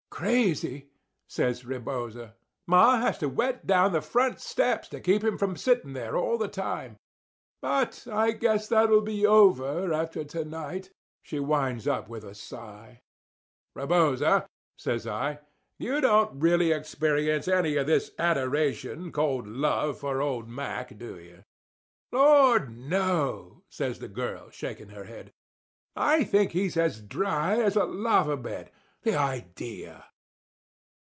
[0.21, 0.91] "Crazy,"
[1.27, 2.35] says Rebosa.
[2.67, 6.37] "Ma has to wet down the front steps to keep him from sitting there all
[6.37, 6.99] the time.
[7.59, 10.91] But I guess that'll be all over after to night,"
[11.23, 13.01] she winds up with a sigh.
[13.75, 14.45] "Rebosa,"
[14.77, 15.39] says I,
[15.79, 21.45] "you don't really experience any of this adoration called love for old Mack, do you?"
[22.11, 22.77] "Lord!
[22.77, 25.31] no," says the girl, shaking her head.
[25.95, 28.69] "I think he's as dry as a lava bed.
[29.01, 30.05] The idea!"